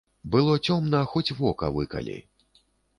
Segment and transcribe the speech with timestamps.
[0.35, 2.21] Было цёмна, хоць вока выкалі.